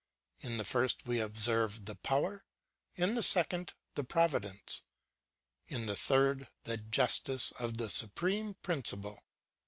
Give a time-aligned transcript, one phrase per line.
[0.39, 2.43] In the first we observe the power;
[2.95, 4.81] in the second, the providence;
[5.67, 9.21] in the third, the justice of the Supreme Principle.